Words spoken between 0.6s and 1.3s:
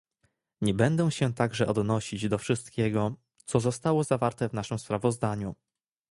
Nie będę